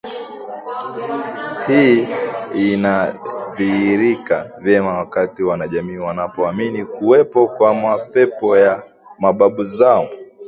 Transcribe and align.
Hii 1.67 2.07
inadhihirika 2.55 4.49
vyema 4.61 4.97
wakati 4.97 5.43
wanajamii 5.43 5.97
wanapoamini 5.97 6.85
kuwepo 6.85 7.47
kwa 7.47 7.73
mapepo 7.73 8.57
ya 8.57 8.83
mababu 9.19 9.63
zao 9.63 10.09